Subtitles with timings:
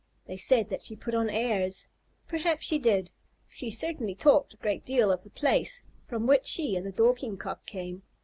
[0.25, 1.87] They said that she put on airs.
[2.27, 3.11] Perhaps she did.
[3.47, 7.37] She certainly talked a great deal of the place from which she and the Dorking
[7.37, 8.01] Cock came.